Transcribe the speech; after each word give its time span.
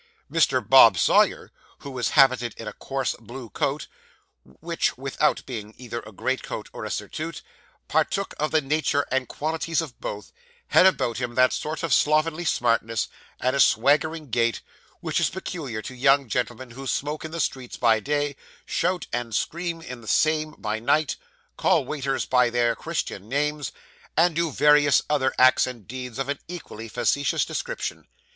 Mr. 0.33 0.67
Bob 0.67 0.97
Sawyer, 0.97 1.51
who 1.81 1.91
was 1.91 2.09
habited 2.17 2.55
in 2.57 2.67
a 2.67 2.73
coarse, 2.73 3.15
blue 3.19 3.51
coat, 3.51 3.85
which, 4.43 4.97
without 4.97 5.45
being 5.45 5.75
either 5.77 5.99
a 6.07 6.11
greatcoat 6.11 6.67
or 6.73 6.85
a 6.85 6.89
surtout, 6.89 7.43
partook 7.87 8.33
of 8.39 8.49
the 8.49 8.61
nature 8.61 9.05
and 9.11 9.27
qualities 9.27 9.79
of 9.79 9.99
both, 10.01 10.31
had 10.69 10.87
about 10.87 11.19
him 11.19 11.35
that 11.35 11.53
sort 11.53 11.83
of 11.83 11.93
slovenly 11.93 12.43
smartness, 12.43 13.09
and 13.39 13.61
swaggering 13.61 14.31
gait, 14.31 14.61
which 15.01 15.19
is 15.19 15.29
peculiar 15.29 15.83
to 15.83 15.93
young 15.93 16.27
gentlemen 16.27 16.71
who 16.71 16.87
smoke 16.87 17.23
in 17.23 17.29
the 17.29 17.39
streets 17.39 17.77
by 17.77 17.99
day, 17.99 18.35
shout 18.65 19.05
and 19.13 19.35
scream 19.35 19.81
in 19.83 20.01
the 20.01 20.07
same 20.07 20.53
by 20.57 20.79
night, 20.79 21.15
call 21.57 21.85
waiters 21.85 22.25
by 22.25 22.49
their 22.49 22.75
Christian 22.75 23.29
names, 23.29 23.71
and 24.17 24.35
do 24.35 24.51
various 24.51 25.03
other 25.11 25.31
acts 25.37 25.67
and 25.67 25.87
deeds 25.87 26.17
of 26.17 26.27
an 26.27 26.39
equally 26.47 26.87
facetious 26.87 27.45
description. 27.45 28.07